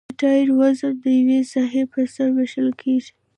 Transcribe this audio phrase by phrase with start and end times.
[0.09, 3.11] د ټایر وزن د یوې ساحې په سر ویشل کیږي